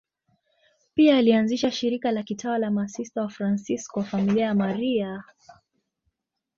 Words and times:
Pia 0.93 1.17
alianzisha 1.17 1.71
shirika 1.71 2.11
la 2.11 2.23
kitawa 2.23 2.57
la 2.57 2.71
Masista 2.71 3.21
Wafransisko 3.21 3.99
wa 3.99 4.05
Familia 4.05 4.45
ya 4.45 4.55
Maria. 4.55 5.23